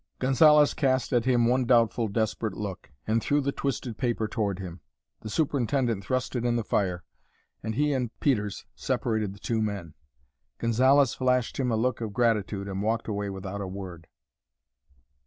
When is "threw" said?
3.21-3.39